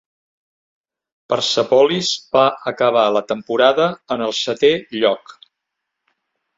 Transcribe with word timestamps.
Persepolis 1.33 2.09
va 2.39 2.47
acabar 2.73 3.05
la 3.19 3.25
temporada 3.35 3.89
en 4.17 4.27
el 4.31 4.37
setè 4.43 4.77
lloc. 5.01 5.39